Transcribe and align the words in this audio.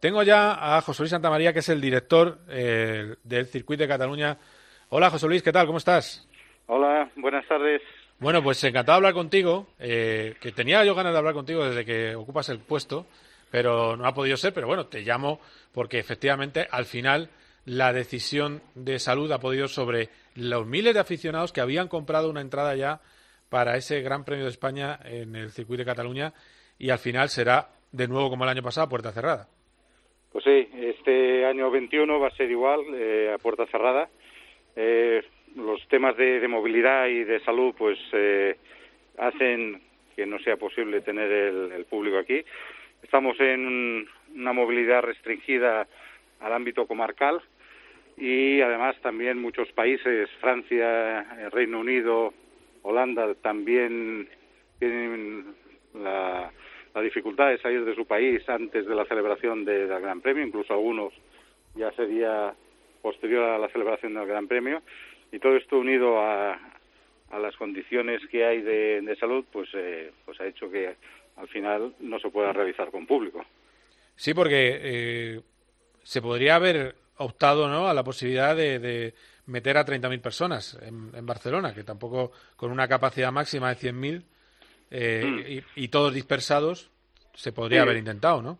Tengo 0.00 0.22
ya 0.22 0.76
a 0.76 0.80
José 0.80 1.02
Luis 1.02 1.10
Santamaría, 1.10 1.52
que 1.52 1.58
es 1.58 1.68
el 1.68 1.78
director 1.78 2.38
eh, 2.48 3.16
del 3.22 3.46
Circuito 3.46 3.82
de 3.82 3.88
Cataluña. 3.88 4.38
Hola, 4.88 5.10
José 5.10 5.26
Luis, 5.26 5.42
¿qué 5.42 5.52
tal? 5.52 5.66
¿Cómo 5.66 5.76
estás? 5.76 6.26
Hola, 6.68 7.10
buenas 7.16 7.46
tardes. 7.46 7.82
Bueno, 8.18 8.42
pues 8.42 8.64
encantado 8.64 8.96
de 8.96 8.98
hablar 8.98 9.12
contigo, 9.12 9.68
eh, 9.78 10.36
que 10.40 10.52
tenía 10.52 10.82
yo 10.86 10.94
ganas 10.94 11.12
de 11.12 11.18
hablar 11.18 11.34
contigo 11.34 11.66
desde 11.66 11.84
que 11.84 12.14
ocupas 12.14 12.48
el 12.48 12.60
puesto, 12.60 13.06
pero 13.50 13.94
no 13.98 14.06
ha 14.06 14.14
podido 14.14 14.38
ser, 14.38 14.54
pero 14.54 14.66
bueno, 14.66 14.86
te 14.86 15.02
llamo 15.02 15.38
porque 15.72 15.98
efectivamente 15.98 16.66
al 16.70 16.86
final 16.86 17.28
la 17.66 17.92
decisión 17.92 18.62
de 18.74 18.98
salud 18.98 19.30
ha 19.32 19.38
podido 19.38 19.68
sobre 19.68 20.08
los 20.34 20.66
miles 20.66 20.94
de 20.94 21.00
aficionados 21.00 21.52
que 21.52 21.60
habían 21.60 21.88
comprado 21.88 22.30
una 22.30 22.40
entrada 22.40 22.74
ya 22.74 23.00
para 23.50 23.76
ese 23.76 24.00
Gran 24.00 24.24
Premio 24.24 24.44
de 24.44 24.50
España 24.50 24.98
en 25.04 25.36
el 25.36 25.50
Circuito 25.50 25.82
de 25.82 25.90
Cataluña 25.90 26.32
y 26.78 26.88
al 26.88 26.98
final 26.98 27.28
será 27.28 27.68
de 27.92 28.08
nuevo 28.08 28.30
como 28.30 28.44
el 28.44 28.50
año 28.50 28.62
pasado, 28.62 28.88
puerta 28.88 29.12
cerrada. 29.12 29.48
Pues 30.32 30.44
sí, 30.44 30.68
este 30.72 31.44
año 31.44 31.70
21 31.70 32.20
va 32.20 32.28
a 32.28 32.36
ser 32.36 32.50
igual, 32.50 32.82
eh, 32.94 33.32
a 33.34 33.38
puerta 33.38 33.66
cerrada. 33.66 34.08
Eh, 34.76 35.22
los 35.56 35.86
temas 35.88 36.16
de, 36.16 36.46
movilidad 36.46 37.08
y 37.08 37.24
de 37.24 37.40
salud 37.40 37.74
pues 37.76 37.98
eh, 38.12 38.56
hacen 39.18 39.80
que 40.14 40.26
no 40.26 40.38
sea 40.38 40.56
posible 40.56 41.00
tener 41.00 41.30
el, 41.32 41.84
público 41.86 42.18
aquí. 42.18 42.44
Estamos 43.02 43.40
en 43.40 44.06
una 44.36 44.52
movilidad 44.52 45.02
restringida 45.02 45.88
al 46.38 46.52
ámbito 46.52 46.86
comarcal 46.86 47.40
y 48.16 48.60
además 48.60 48.96
también 49.02 49.40
muchos 49.40 49.72
países, 49.72 50.30
Francia, 50.40 51.26
el 51.40 51.50
Reino 51.50 51.80
Unido, 51.80 52.32
Holanda, 52.82 53.34
también 53.34 54.28
tienen 54.78 55.54
la, 55.94 56.52
la 56.94 57.00
dificultad 57.00 57.48
de 57.48 57.58
salir 57.58 57.84
de 57.84 57.94
su 57.94 58.06
país 58.06 58.48
antes 58.48 58.86
de 58.86 58.94
la 58.94 59.04
celebración 59.04 59.64
del 59.64 59.88
Gran 59.88 60.20
Premio, 60.20 60.44
incluso 60.44 60.72
algunos 60.72 61.12
ya 61.74 61.92
sería 61.92 62.54
posterior 63.02 63.44
a 63.44 63.58
la 63.58 63.68
celebración 63.68 64.14
del 64.14 64.26
Gran 64.26 64.48
Premio, 64.48 64.82
y 65.32 65.38
todo 65.38 65.56
esto 65.56 65.78
unido 65.78 66.20
a, 66.20 66.58
a 67.30 67.38
las 67.38 67.56
condiciones 67.56 68.20
que 68.30 68.44
hay 68.44 68.60
de, 68.60 69.16
salud, 69.18 69.44
pues, 69.52 69.68
eh, 69.74 70.12
pues 70.24 70.40
ha 70.40 70.46
hecho 70.46 70.70
que 70.70 70.96
al 71.36 71.48
final 71.48 71.94
no 72.00 72.18
se 72.18 72.30
pueda 72.30 72.52
realizar 72.52 72.90
con 72.90 73.06
público. 73.06 73.44
Sí, 74.16 74.34
porque 74.34 74.78
eh, 74.82 75.40
se 76.02 76.20
podría 76.20 76.56
haber 76.56 76.94
optado 77.16 77.68
¿no? 77.68 77.88
a 77.88 77.94
la 77.94 78.02
posibilidad 78.02 78.56
de, 78.56 79.14
meter 79.46 79.76
a 79.76 79.86
30.000 79.86 80.20
personas 80.20 80.78
en, 80.82 81.10
en, 81.14 81.26
Barcelona, 81.26 81.74
que 81.74 81.84
tampoco 81.84 82.32
con 82.56 82.70
una 82.70 82.86
capacidad 82.86 83.32
máxima 83.32 83.74
de 83.74 83.76
100.000 83.76 84.22
eh, 84.90 85.22
mm. 85.24 85.64
y, 85.76 85.88
todos 85.88 86.12
dispersados, 86.12 86.90
se 87.34 87.52
podría 87.52 87.82
haber 87.82 87.96
intentado, 87.96 88.42
¿no? 88.42 88.58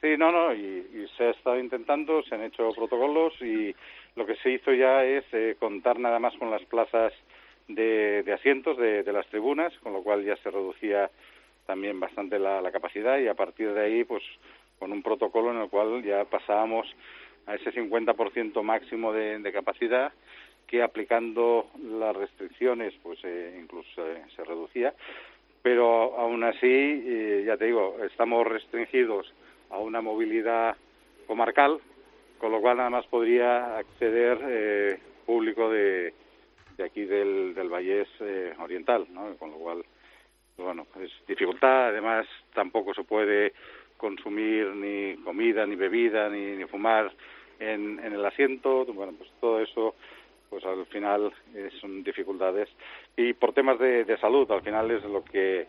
Sí, 0.00 0.16
no, 0.16 0.30
no, 0.30 0.54
y, 0.54 1.06
se 1.16 1.24
ha 1.24 1.30
estado 1.30 1.58
intentando, 1.58 2.22
se 2.22 2.34
han 2.34 2.42
hecho 2.42 2.70
protocolos 2.70 3.32
y 3.40 3.74
lo 4.14 4.26
que 4.26 4.36
se 4.36 4.50
hizo 4.50 4.72
ya 4.72 5.02
es 5.04 5.24
eh, 5.32 5.56
contar 5.58 5.98
nada 5.98 6.18
más 6.18 6.34
con 6.36 6.50
las 6.50 6.62
plazas 6.64 7.12
de, 7.68 8.24
asientos 8.32 8.76
de, 8.76 9.02
las 9.12 9.26
tribunas, 9.28 9.72
con 9.82 9.92
lo 9.92 10.02
cual 10.02 10.24
ya 10.24 10.36
se 10.36 10.50
reducía 10.50 11.10
también 11.66 11.98
bastante 11.98 12.38
la, 12.38 12.70
capacidad 12.70 13.18
y 13.18 13.28
a 13.28 13.34
partir 13.34 13.72
de 13.72 13.80
ahí, 13.80 14.04
pues 14.04 14.22
con 14.78 14.92
un 14.92 15.02
protocolo 15.02 15.52
en 15.52 15.62
el 15.62 15.68
cual 15.68 16.04
ya 16.04 16.24
pasábamos 16.24 16.86
a 17.46 17.54
ese 17.54 17.72
50% 17.72 18.62
máximo 18.62 19.12
de, 19.12 19.50
capacidad 19.52 20.12
que 20.66 20.82
aplicando 20.82 21.70
las 21.80 22.14
restricciones 22.14 22.92
pues 23.02 23.20
eh, 23.22 23.56
incluso 23.62 24.02
se 24.34 24.44
reducía 24.44 24.92
pero 25.62 26.18
aún 26.18 26.44
así, 26.44 26.66
eh, 27.06 27.44
ya 27.46 27.56
te 27.56 27.66
digo, 27.66 27.96
estamos 28.04 28.46
restringidos 28.46 29.32
a 29.70 29.78
una 29.78 30.00
movilidad 30.00 30.76
comarcal, 31.26 31.80
con 32.38 32.52
lo 32.52 32.60
cual 32.60 32.76
nada 32.76 32.90
más 32.90 33.06
podría 33.06 33.78
acceder 33.78 34.38
eh, 34.46 34.98
público 35.24 35.70
de, 35.70 36.14
de, 36.76 36.84
aquí 36.84 37.04
del, 37.04 37.54
del 37.54 37.68
Vallés 37.68 38.08
eh, 38.20 38.54
Oriental, 38.58 39.06
¿no? 39.10 39.36
con 39.36 39.50
lo 39.50 39.56
cual, 39.56 39.84
bueno, 40.56 40.86
es 41.02 41.10
dificultad, 41.26 41.88
además 41.88 42.26
tampoco 42.54 42.94
se 42.94 43.04
puede 43.04 43.52
consumir 43.96 44.68
ni 44.68 45.16
comida, 45.24 45.66
ni 45.66 45.74
bebida, 45.74 46.28
ni, 46.28 46.56
ni 46.56 46.64
fumar 46.66 47.12
en, 47.58 47.98
en 47.98 48.12
el 48.12 48.24
asiento, 48.24 48.84
bueno, 48.86 49.14
pues 49.16 49.30
todo 49.40 49.60
eso 49.60 49.94
pues 50.48 50.64
al 50.64 50.86
final 50.86 51.32
son 51.80 52.02
dificultades 52.02 52.68
y 53.16 53.32
por 53.32 53.52
temas 53.52 53.78
de, 53.78 54.16
salud 54.20 54.50
al 54.50 54.62
final 54.62 54.90
es 54.90 55.04
lo 55.04 55.24
que 55.24 55.66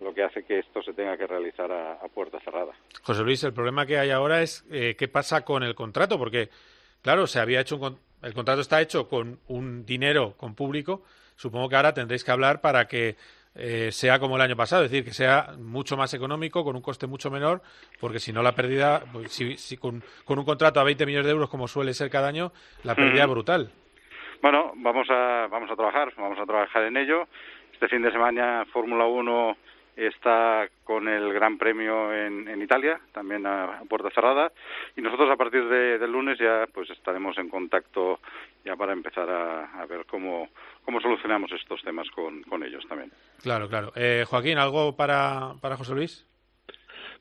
lo 0.00 0.14
que 0.14 0.22
hace 0.22 0.44
que 0.44 0.60
esto 0.60 0.80
se 0.80 0.92
tenga 0.92 1.16
que 1.16 1.26
realizar 1.26 1.72
a, 1.72 2.06
puerta 2.14 2.38
cerrada. 2.40 2.72
José 3.02 3.22
Luis, 3.24 3.42
el 3.42 3.52
problema 3.52 3.84
que 3.84 3.98
hay 3.98 4.10
ahora 4.10 4.42
es 4.42 4.64
eh, 4.70 4.94
qué 4.96 5.08
pasa 5.08 5.44
con 5.44 5.64
el 5.64 5.74
contrato, 5.74 6.18
porque 6.18 6.50
claro, 7.02 7.26
se 7.26 7.40
había 7.40 7.60
hecho 7.60 7.76
un, 7.76 7.98
el 8.22 8.34
contrato 8.34 8.60
está 8.60 8.80
hecho 8.80 9.08
con 9.08 9.40
un 9.48 9.84
dinero 9.84 10.34
con 10.36 10.54
público. 10.54 11.02
Supongo 11.34 11.68
que 11.68 11.76
ahora 11.76 11.94
tendréis 11.94 12.24
que 12.24 12.30
hablar 12.30 12.60
para 12.60 12.86
que 12.86 13.16
eh, 13.54 13.90
sea 13.90 14.18
como 14.18 14.36
el 14.36 14.42
año 14.42 14.56
pasado, 14.56 14.84
es 14.84 14.90
decir, 14.90 15.04
que 15.04 15.12
sea 15.12 15.54
mucho 15.58 15.96
más 15.96 16.14
económico, 16.14 16.62
con 16.62 16.76
un 16.76 16.82
coste 16.82 17.06
mucho 17.06 17.30
menor, 17.30 17.62
porque 17.98 18.20
si 18.20 18.32
no 18.32 18.42
la 18.42 18.54
pérdida, 18.54 19.02
pues, 19.12 19.32
si, 19.32 19.76
con, 19.76 20.02
con, 20.24 20.38
un 20.38 20.44
contrato 20.44 20.78
a 20.78 20.84
20 20.84 21.06
millones 21.06 21.26
de 21.26 21.32
euros 21.32 21.48
como 21.48 21.66
suele 21.66 21.94
ser 21.94 22.08
cada 22.10 22.28
año, 22.28 22.52
la 22.84 22.94
pérdida 22.94 23.24
es 23.24 23.30
brutal. 23.30 23.72
Bueno, 24.40 24.72
vamos 24.76 25.08
a, 25.10 25.48
vamos 25.50 25.70
a 25.70 25.76
trabajar, 25.76 26.12
vamos 26.16 26.38
a 26.38 26.46
trabajar 26.46 26.84
en 26.84 26.96
ello. 26.96 27.26
Este 27.72 27.88
fin 27.88 28.02
de 28.02 28.12
semana 28.12 28.64
Fórmula 28.72 29.06
1 29.06 29.56
está 29.96 30.68
con 30.84 31.08
el 31.08 31.32
Gran 31.32 31.58
Premio 31.58 32.14
en, 32.14 32.62
Italia, 32.62 33.00
también 33.12 33.46
a, 33.46 33.82
puerta 33.88 34.10
cerrada, 34.10 34.52
y 34.96 35.00
nosotros 35.00 35.28
a 35.30 35.36
partir 35.36 35.68
de, 35.68 35.98
del 35.98 36.12
lunes 36.12 36.38
ya 36.38 36.66
pues 36.72 36.88
estaremos 36.90 37.36
en 37.38 37.48
contacto 37.48 38.20
ya 38.64 38.76
para 38.76 38.92
empezar 38.92 39.28
a, 39.28 39.84
ver 39.86 40.06
cómo, 40.06 40.48
cómo 40.84 41.00
solucionamos 41.00 41.50
estos 41.52 41.82
temas 41.82 42.08
con, 42.10 42.42
con 42.44 42.62
ellos 42.62 42.86
también. 42.88 43.10
Claro, 43.42 43.68
claro. 43.68 43.92
Eh, 43.96 44.24
Joaquín, 44.28 44.58
¿algo 44.58 44.94
para, 44.94 45.54
para 45.60 45.76
José 45.76 45.94
Luis? 45.94 46.26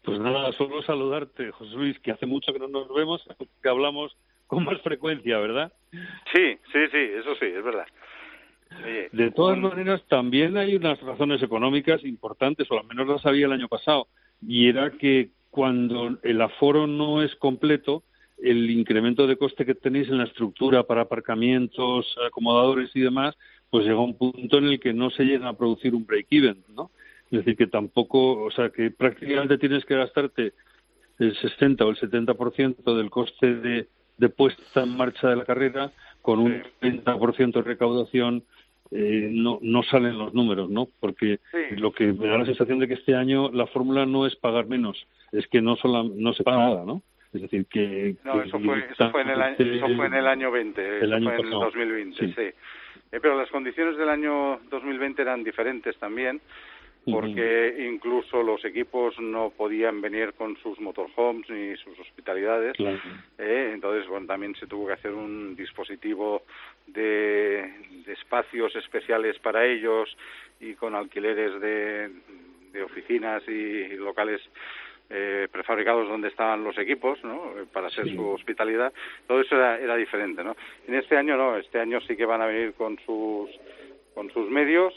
Pues 0.04 0.20
nada, 0.20 0.52
solo 0.52 0.82
saludarte, 0.84 1.52
José 1.52 1.76
Luis, 1.76 2.00
que 2.00 2.12
hace 2.12 2.26
mucho 2.28 2.54
que 2.54 2.60
no 2.60 2.68
nos 2.68 2.94
vemos, 2.94 3.28
que 3.62 3.70
hablamos 3.70 4.16
con 4.48 4.64
más 4.64 4.82
frecuencia, 4.82 5.38
¿verdad? 5.40 5.72
Sí, 5.92 6.58
sí, 6.72 6.88
sí, 6.92 6.98
eso 6.98 7.36
sí, 7.36 7.46
es 7.46 7.64
verdad. 7.64 7.88
De 9.18 9.32
todas 9.32 9.58
maneras, 9.58 10.04
también 10.08 10.58
hay 10.58 10.76
unas 10.76 11.02
razones 11.02 11.42
económicas 11.42 12.04
importantes, 12.04 12.70
o 12.72 12.80
al 12.80 12.86
menos 12.86 13.08
las 13.08 13.26
había 13.26 13.48
el 13.48 13.52
año 13.52 13.68
pasado, 13.68 14.08
y 14.42 14.68
era 14.68 14.92
que 14.92 15.32
cuando 15.50 16.18
el 16.24 16.42
aforo 16.42 16.88
no 16.88 17.24
es 17.24 17.36
completo, 17.36 18.04
el 18.38 18.70
incremento 18.70 19.26
de 19.26 19.38
coste 19.38 19.66
que 19.66 19.74
tenéis 19.74 20.08
en 20.10 20.20
la 20.20 20.26
estructura 20.26 20.84
para 20.84 21.02
aparcamientos, 21.02 22.16
acomodadores 22.28 22.92
y 22.96 23.02
demás, 23.02 23.36
pues 23.70 23.86
llega 23.86 23.98
a 23.98 24.02
un 24.02 24.18
punto 24.18 24.60
en 24.60 24.66
el 24.66 24.80
que 24.80 24.94
no 24.94 25.10
se 25.10 25.24
llega 25.24 25.50
a 25.50 25.58
producir 25.58 25.96
un 25.96 26.06
break-even, 26.06 26.64
¿no? 26.76 26.92
Es 27.32 27.40
decir, 27.40 27.58
que 27.58 27.68
tampoco, 27.68 28.44
o 28.44 28.52
sea, 28.52 28.70
que 28.70 28.92
prácticamente 28.92 29.58
tienes 29.58 29.84
que 29.86 29.96
gastarte 29.96 30.54
el 31.20 31.36
60 31.36 31.84
o 31.84 31.90
el 31.90 31.98
70% 31.98 32.96
del 32.96 33.10
coste 33.10 33.56
de, 33.56 33.88
de 34.18 34.30
puesta 34.30 34.84
en 34.84 34.96
marcha 34.96 35.30
de 35.30 35.36
la 35.38 35.46
carrera, 35.46 35.92
con 36.22 36.40
un 36.40 36.62
30% 36.82 37.54
de 37.54 37.62
recaudación, 37.62 38.44
eh, 38.92 39.30
no, 39.31 39.59
no 39.62 39.84
salen 39.84 40.18
los 40.18 40.34
números, 40.34 40.70
¿no? 40.70 40.88
Porque 41.00 41.40
lo 41.72 41.92
que 41.92 42.14
me 42.14 42.28
da 42.28 42.38
la 42.38 42.46
sensación 42.46 42.80
de 42.80 42.88
que 42.88 42.96
este 42.96 43.16
año 43.16 43.50
la 43.52 43.68
fórmula 43.68 44.06
no 44.06 44.25
es 44.25 44.36
pagar 44.36 44.68
menos, 44.68 45.08
es 45.31 45.48
que 45.48 45.62
no, 45.62 45.75
solo, 45.75 46.03
no 46.03 46.34
se 46.34 46.44
paga 46.44 46.58
nada, 46.58 46.86
¿no? 46.86 47.02
Es 47.34 47.42
decir, 47.42 47.66
que... 47.66 48.16
No, 48.24 48.42
eso, 48.42 48.59
fue, 48.59 48.86
eso, 48.90 49.12
fue 49.12 49.22
en 49.22 49.30
el 49.30 49.42
año, 49.42 49.56
eso 49.59 49.96
fue 49.96 50.06
en 50.06 50.14
el 50.14 50.28
año 50.28 50.52
20, 50.52 51.00
el 51.00 51.14
año 51.14 51.30
fue 51.30 51.40
en 51.40 51.46
el 51.46 51.52
2020, 51.52 52.28
sí. 52.28 52.34
Eh, 53.12 53.20
pero 53.22 53.38
las 53.38 53.50
condiciones 53.50 53.98
del 53.98 54.09
año 54.09 54.59
2020 54.70 55.22
eran 55.22 55.44
diferentes 55.44 55.96
también 55.98 56.42
porque 57.12 57.88
incluso 57.90 58.44
los 58.44 58.64
equipos 58.66 59.18
no 59.19 59.52
podían 59.56 60.02
venir 60.02 60.34
con 60.34 60.58
sus 60.58 60.80
motorhomes 60.80 61.50
ni 61.50 61.75
sus 61.78 61.98
hospitalidades. 62.00 62.75
Eh, 63.38 63.72
entonces, 63.74 64.07
bueno, 64.10 64.28
también 64.28 64.56
se 64.56 64.68
tuvo 64.68 64.88
que 64.88 64.94
hacer 64.94 65.13
un 65.13 65.56
dispositivo 65.56 66.44
de, 66.86 67.47
espacios 68.19 68.75
especiales 68.75 69.38
para 69.40 69.66
ellos 69.66 70.16
y 70.60 70.74
con 70.74 70.96
alquileres 70.96 71.60
de, 71.62 72.12
oficinas 72.84 73.42
y, 73.48 73.96
locales 73.96 74.42
eh, 75.10 75.48
prefabricados 75.52 76.08
donde 76.08 76.28
estaban 76.28 76.64
los 76.64 76.78
equipos, 76.78 77.24
¿no? 77.24 77.54
Para 77.72 77.88
hacer 77.88 78.08
su 78.14 78.28
hospitalidad. 78.28 78.94
Todo 79.25 79.42
eso 79.42 79.56
era, 79.56 79.80
era 79.80 79.96
diferente, 79.96 80.44
¿no? 80.44 80.56
En 80.88 80.96
este 80.96 81.18
año 81.18 81.38
no, 81.38 81.58
este 81.58 81.80
año 81.80 82.00
sí 82.02 82.16
que 82.16 82.25
van 82.25 82.42
a 82.42 82.46
venir 82.46 82.74
con 82.74 83.00
sus 83.06 83.50
con 84.14 84.31
sus 84.31 84.50
medios 84.50 84.94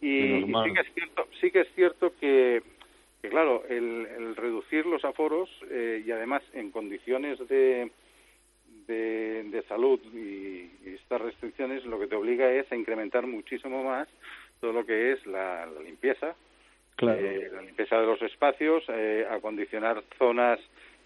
y, 0.00 0.44
sí 0.44 0.72
que 0.74 0.80
es 0.80 0.94
cierto, 0.94 1.28
sí 1.40 1.50
que, 1.50 1.60
es 1.60 1.68
cierto 1.74 2.12
que, 2.18 2.62
claro, 3.28 3.64
el, 3.68 4.34
reducir 4.36 4.86
los 4.86 5.04
aforos 5.04 5.50
eh, 5.70 6.02
y 6.06 6.10
además 6.10 6.42
en 6.52 6.70
condiciones 6.70 7.38
de, 7.48 7.90
de, 8.86 9.64
salud 9.68 10.00
y, 10.14 10.70
estas 10.86 11.20
restricciones 11.20 11.84
lo 11.84 11.98
que 11.98 12.06
te 12.06 12.16
obliga 12.16 12.50
es 12.50 12.70
a 12.72 12.76
incrementar 12.76 13.26
muchísimo 13.26 13.84
más 13.84 14.08
todo 14.60 14.72
lo 14.72 14.86
que 14.86 15.12
es 15.12 15.26
la, 15.26 15.66
limpieza, 15.84 16.34
eh, 17.02 17.50
la 17.52 17.62
limpieza 17.62 18.00
de 18.00 18.06
los 18.06 18.20
espacios, 18.22 18.82
eh, 18.88 19.26
acondicionar 19.30 20.02
zonas 20.18 20.58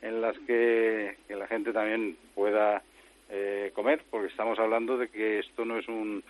en 0.03 0.21
las 0.21 0.39
que, 0.41 1.17
la 1.29 1.47
gente 1.49 1.73
también 1.73 2.17
pueda 2.35 2.83
eh, 3.29 3.73
comer, 3.75 4.03
porque 4.11 4.29
estamos 4.29 4.59
hablando 4.59 4.97
de 4.97 5.09
que 5.09 5.41
esto 5.41 5.65
no 5.65 5.79
es 5.79 5.89
un, 5.89 6.23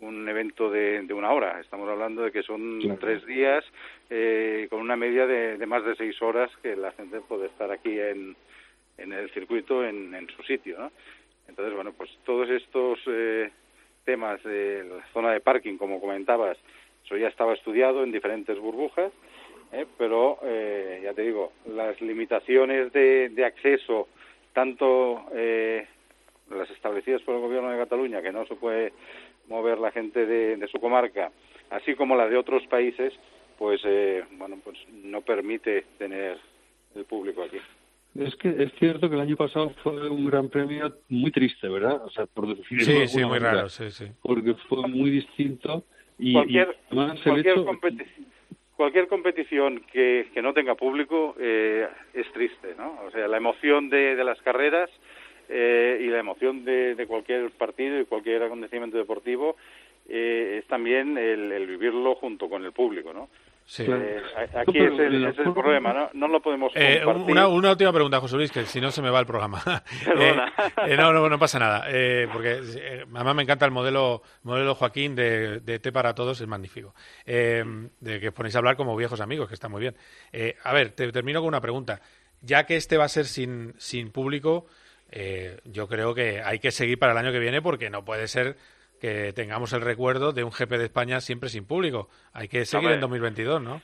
un 0.00 0.28
evento 0.28 0.70
de, 0.70 1.06
una 1.12 1.32
hora, 1.32 1.60
estamos 1.60 1.88
hablando 1.88 2.22
de 2.22 2.32
que 2.32 2.42
son 2.42 2.80
tres 3.00 3.24
días 3.26 3.64
eh, 4.10 4.66
con 4.70 4.80
una 4.80 4.96
media 4.96 5.26
de, 5.26 5.64
más 5.66 5.84
de 5.84 5.94
seis 5.96 6.20
horas 6.20 6.50
que 6.62 6.76
la 6.76 6.92
gente 6.92 7.20
puede 7.20 7.46
estar 7.46 7.70
aquí 7.70 7.98
en, 7.98 8.36
en 8.98 9.12
el 9.12 9.30
circuito, 9.30 9.84
en, 9.84 10.14
en 10.14 10.28
su 10.30 10.42
sitio. 10.42 10.78
¿no? 10.78 10.92
Entonces, 11.48 11.74
bueno, 11.74 11.92
pues 11.92 12.10
todos 12.24 12.48
estos 12.48 12.98
eh, 13.06 13.50
temas 14.04 14.42
de 14.42 14.84
la 14.84 15.06
zona 15.12 15.32
de 15.32 15.40
parking, 15.40 15.76
como 15.76 16.00
comentabas, 16.00 16.58
eso 17.04 17.16
ya 17.16 17.28
estaba 17.28 17.54
estudiado 17.54 18.02
en 18.02 18.12
diferentes 18.12 18.58
burbujas, 18.58 19.12
¿eh? 19.72 19.86
pero 19.98 20.38
eh, 20.42 21.00
ya 21.02 21.12
te 21.12 21.22
digo, 21.22 21.52
las 21.66 22.00
limitaciones 22.00 22.92
de, 22.92 23.28
de 23.30 23.44
acceso, 23.44 24.08
tanto 24.52 25.26
eh, 25.34 25.86
las 26.50 26.70
establecidas 26.70 27.22
por 27.22 27.34
el 27.34 27.42
Gobierno 27.42 27.70
de 27.70 27.78
Cataluña, 27.78 28.22
que 28.22 28.32
no 28.32 28.46
se 28.46 28.54
puede 28.54 28.92
mover 29.48 29.78
la 29.78 29.90
gente 29.90 30.24
de, 30.24 30.66
su 30.68 30.80
comarca, 30.80 31.30
así 31.70 31.94
como 31.94 32.16
la 32.16 32.28
de 32.28 32.36
otros 32.36 32.66
países, 32.66 33.12
pues 33.58 33.80
eh, 33.84 34.24
bueno, 34.32 34.58
pues 34.64 34.78
no 34.90 35.20
permite 35.20 35.84
tener 35.98 36.38
el 36.94 37.04
público 37.04 37.42
aquí. 37.42 37.58
Es 38.14 38.36
que 38.36 38.48
es 38.48 38.72
cierto 38.78 39.08
que 39.08 39.16
el 39.16 39.22
año 39.22 39.36
pasado 39.36 39.70
fue 39.82 40.08
un 40.08 40.26
gran 40.26 40.48
premio 40.48 40.92
muy 41.08 41.32
triste, 41.32 41.68
¿verdad? 41.68 42.00
O 42.04 42.10
sea, 42.10 42.26
por 42.26 42.46
decirlo 42.46 42.84
Sí, 42.84 43.08
sí, 43.08 43.24
muy 43.24 43.38
raro, 43.38 43.68
sí, 43.68 43.90
sí. 43.90 44.06
Porque 44.22 44.54
fue 44.68 44.86
muy 44.88 45.10
distinto 45.10 45.84
y, 46.18 46.32
cualquier, 46.32 46.76
cualquier, 48.76 49.08
competición 49.08 49.82
que, 49.92 50.28
que, 50.32 50.42
no 50.42 50.54
tenga 50.54 50.76
público 50.76 51.34
eh, 51.40 51.88
es 52.12 52.30
triste, 52.32 52.76
¿no? 52.78 53.00
O 53.04 53.10
sea, 53.10 53.26
la 53.26 53.36
emoción 53.36 53.90
de, 53.90 54.14
de 54.14 54.22
las 54.22 54.40
carreras 54.42 54.88
eh, 55.48 55.98
y 56.00 56.06
la 56.06 56.20
emoción 56.20 56.64
de, 56.64 56.94
de, 56.94 57.06
cualquier 57.08 57.50
partido 57.50 58.00
y 58.00 58.04
cualquier 58.04 58.44
acontecimiento 58.44 58.96
deportivo 58.96 59.56
eh, 60.08 60.60
es 60.60 60.68
también 60.68 61.18
el, 61.18 61.50
el 61.50 61.66
vivirlo 61.66 62.14
junto 62.14 62.48
con 62.48 62.64
el 62.64 62.70
público, 62.70 63.12
¿no? 63.12 63.28
Sí. 63.66 63.84
Eh, 63.88 64.22
aquí 64.54 64.78
es 64.78 64.92
el, 64.98 65.24
es 65.24 65.38
el, 65.38 65.52
problema, 65.54 65.92
¿no? 65.94 66.10
No 66.12 66.28
lo 66.28 66.42
podemos 66.42 66.70
eh, 66.74 67.02
una, 67.04 67.48
una, 67.48 67.70
última 67.70 67.92
pregunta, 67.92 68.20
José 68.20 68.36
Luis, 68.36 68.52
que 68.52 68.66
si 68.66 68.78
no 68.78 68.90
se 68.90 69.00
me 69.00 69.08
va 69.08 69.20
el 69.20 69.26
programa. 69.26 69.62
eh, 70.18 70.36
eh, 70.86 70.96
no, 70.96 71.14
no, 71.14 71.30
no 71.30 71.38
pasa 71.38 71.58
nada, 71.58 71.86
eh, 71.88 72.28
porque 72.30 72.60
eh, 72.76 73.04
además 73.14 73.34
me 73.34 73.42
encanta 73.42 73.64
el 73.64 73.70
modelo 73.70 74.22
modelo 74.42 74.74
Joaquín 74.74 75.14
de, 75.14 75.60
de 75.60 75.78
Té 75.78 75.92
para 75.92 76.14
Todos, 76.14 76.42
es 76.42 76.46
magnífico. 76.46 76.94
de 77.24 78.20
que 78.20 78.28
os 78.28 78.34
ponéis 78.34 78.54
a 78.54 78.58
hablar 78.58 78.76
como 78.76 78.94
viejos 78.96 79.22
amigos, 79.22 79.48
que 79.48 79.54
está 79.54 79.68
muy 79.68 79.80
bien. 79.80 79.96
a 80.62 80.72
ver, 80.74 80.90
te 80.90 81.10
termino 81.10 81.40
con 81.40 81.48
una 81.48 81.60
pregunta. 81.60 82.02
Ya 82.42 82.66
que 82.66 82.76
este 82.76 82.98
va 82.98 83.04
a 83.04 83.08
ser 83.08 83.24
sin, 83.24 83.72
sin 83.78 84.10
público, 84.10 84.66
yo 85.64 85.88
creo 85.88 86.14
que 86.14 86.42
hay 86.42 86.58
que 86.58 86.70
seguir 86.70 86.98
para 86.98 87.12
el 87.12 87.18
año 87.18 87.32
que 87.32 87.38
viene 87.38 87.62
porque 87.62 87.88
no 87.88 88.04
puede 88.04 88.28
ser 88.28 88.56
que 89.04 89.34
tengamos 89.34 89.74
el 89.74 89.82
recuerdo 89.82 90.32
de 90.32 90.44
un 90.44 90.50
GP 90.50 90.78
de 90.78 90.84
España 90.84 91.20
siempre 91.20 91.50
sin 91.50 91.66
público. 91.66 92.08
Hay 92.32 92.48
que 92.48 92.64
seguir 92.64 92.90
en 92.90 93.00
2022, 93.00 93.60
¿no? 93.60 93.82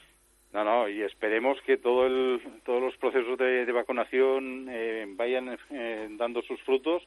No, 0.54 0.64
no, 0.64 0.88
y 0.88 1.02
esperemos 1.02 1.60
que 1.66 1.76
todo 1.76 2.06
el, 2.06 2.40
todos 2.64 2.80
los 2.80 2.96
procesos 2.96 3.36
de, 3.36 3.70
vacunación 3.70 4.68
eh, 4.70 5.04
vayan 5.10 5.58
eh, 5.72 6.08
dando 6.12 6.40
sus 6.40 6.58
frutos 6.62 7.02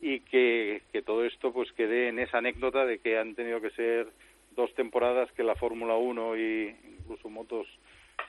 y 0.00 0.20
que, 0.20 0.82
que, 0.92 1.02
todo 1.02 1.24
esto 1.24 1.52
pues 1.52 1.72
quede 1.72 2.06
en 2.06 2.20
esa 2.20 2.38
anécdota 2.38 2.86
de 2.86 3.00
que 3.00 3.18
han 3.18 3.34
tenido 3.34 3.60
que 3.60 3.70
ser 3.70 4.06
dos 4.54 4.72
temporadas 4.74 5.28
que 5.32 5.42
la 5.42 5.56
Fórmula 5.56 5.96
1 5.96 6.36
y 6.36 6.76
incluso 7.00 7.28
motos 7.28 7.66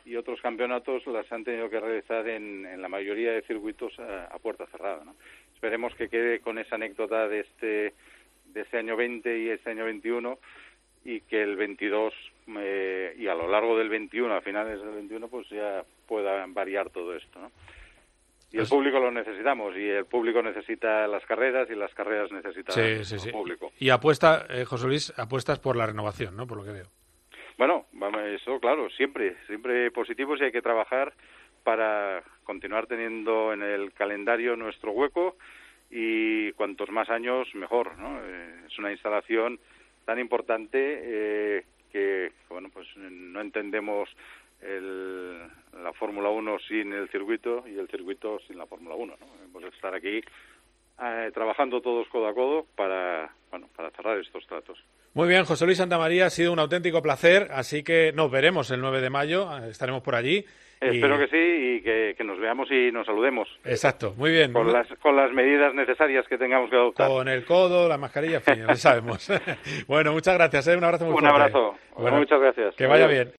y 0.06 0.16
otros 0.16 0.42
campeonatos 0.42 1.06
las 1.06 1.32
han 1.32 1.44
tenido 1.44 1.70
que 1.70 1.80
realizar 1.80 2.28
en, 2.28 2.66
en 2.66 2.82
la 2.82 2.90
mayoría 2.90 3.32
de 3.34 3.44
circuitos 3.44 3.94
a, 4.00 4.26
a 4.26 4.40
puerta 4.40 4.66
cerrada. 4.72 5.06
¿no? 5.06 5.14
Esperemos 5.54 5.94
que 5.94 6.10
quede 6.10 6.40
con 6.40 6.58
esa 6.58 6.76
anécdota 6.76 7.28
de 7.28 7.42
este 7.42 7.94
de 8.54 8.62
este 8.62 8.78
año 8.78 8.96
20 8.96 9.40
y 9.40 9.50
este 9.50 9.72
año 9.72 9.86
21 9.86 10.40
y 11.06 11.22
que 11.22 11.42
el 11.42 11.56
22 11.56 12.14
eh, 12.58 13.16
y 13.18 13.28
a 13.28 13.36
lo 13.36 13.48
largo 13.48 13.78
del 13.78 13.90
21, 13.90 14.34
a 14.34 14.42
finales 14.42 14.80
del 14.80 14.92
21, 14.92 15.28
pues 15.28 15.50
ya 15.50 15.84
pueda 16.08 16.46
variar 16.48 16.90
todo 16.90 17.16
esto, 17.16 17.40
¿no? 17.40 17.52
Y 18.52 18.56
el 18.56 18.62
pues 18.62 18.70
público 18.70 19.00
lo 19.00 19.12
necesitamos, 19.12 19.76
y 19.78 19.88
el 19.88 20.06
público 20.06 20.42
necesita 20.42 21.08
las 21.08 21.24
carreras, 21.26 21.70
y 21.70 21.76
las 21.76 21.94
carreras 21.94 22.32
necesitan 22.32 22.80
el 22.80 23.32
público. 23.32 23.72
Y 23.78 23.92
apuesta, 23.92 24.48
eh, 24.50 24.66
José 24.66 24.88
Luis, 24.88 25.14
apuestas 25.18 25.60
por 25.60 25.76
la 25.76 25.86
renovación, 25.86 26.36
¿no? 26.36 26.48
Por 26.48 26.58
lo 26.58 26.64
que 26.64 26.72
veo. 26.72 26.88
Bueno, 27.60 27.86
eso 28.26 28.60
claro, 28.60 28.90
siempre, 28.90 29.36
siempre 29.46 29.92
positivos 29.92 30.40
y 30.40 30.46
hay 30.46 30.52
que 30.52 30.62
trabajar 30.62 31.14
para 31.64 32.24
continuar 32.44 32.88
teniendo 32.88 33.54
en 33.54 33.62
el 33.62 33.92
calendario 33.94 34.56
nuestro 34.56 34.92
hueco 34.92 35.36
y 35.90 36.52
cuantos 36.54 36.90
más 36.90 37.10
años 37.10 37.48
mejor, 37.56 37.98
¿no? 37.98 38.20
Eh, 38.24 38.66
es 38.68 38.78
una 38.78 38.92
instalación 38.92 39.60
tan 40.06 40.20
importante 40.20 40.78
eh, 40.78 41.66
que, 41.92 42.32
bueno, 42.50 42.70
pues 42.72 42.88
no 42.98 43.42
entendemos 43.42 44.10
el, 44.62 45.40
la 45.82 45.94
Fórmula 45.94 46.30
1 46.30 46.60
sin 46.68 46.94
el 46.94 47.10
circuito 47.10 47.64
y 47.68 47.78
el 47.78 47.88
circuito 47.88 48.40
sin 48.48 48.58
la 48.58 48.66
Fórmula 48.66 48.96
1, 48.96 49.16
¿no? 49.20 49.60
De 49.60 49.68
estar 49.68 49.94
aquí 49.94 50.22
eh, 51.02 51.32
trabajando 51.34 51.82
todos 51.82 52.08
codo 52.10 52.28
a 52.28 52.34
codo 52.34 52.66
para, 52.76 53.34
bueno, 53.52 53.68
para 53.76 53.92
cerrar 53.92 54.18
estos 54.18 54.46
tratos. 54.48 54.84
Muy 55.14 55.28
bien, 55.28 55.44
José 55.46 55.66
Luis 55.66 55.78
Santamaría, 55.78 56.28
ha 56.28 56.30
sido 56.30 56.54
un 56.54 56.60
auténtico 56.60 57.02
placer, 57.02 57.48
así 57.52 57.84
que 57.84 58.12
nos 58.14 58.30
veremos 58.30 58.70
el 58.72 58.82
9 58.82 59.02
de 59.02 59.10
mayo, 59.10 59.50
estaremos 59.66 60.02
por 60.02 60.16
allí. 60.16 60.46
Espero 60.82 61.18
que 61.18 61.28
sí 61.28 61.38
y 61.38 61.82
que, 61.82 62.24
nos 62.24 62.40
veamos 62.40 62.72
y 62.72 62.90
nos 62.92 63.06
saludemos. 63.06 63.50
Exacto, 63.66 64.14
muy 64.16 64.32
bien. 64.32 64.54
Con 64.54 64.72
las, 64.72 64.88
con 65.02 65.16
las 65.16 65.32
medidas 65.34 65.74
necesarias 65.74 66.26
que 66.28 66.38
tengamos 66.38 66.70
que 66.70 66.78
adoptar. 66.78 67.10
Con 67.10 67.28
el 67.28 67.44
codo, 67.44 67.90
la 67.90 67.98
mascarilla, 67.98 68.38
en 68.38 68.44
fin, 68.44 68.66
ya 68.66 68.76
sabemos. 68.76 69.30
bueno, 69.88 70.14
muchas 70.14 70.36
gracias, 70.36 70.68
¿eh? 70.70 70.78
un 70.78 70.84
abrazo 70.86 71.06
muy 71.06 71.14
fuerte. 71.14 71.30
Un 71.30 71.42
abrazo, 71.42 71.76
muchas 71.98 72.40
gracias. 72.40 72.76
Que 72.76 72.88
vaya 72.88 73.08
bien. 73.08 73.28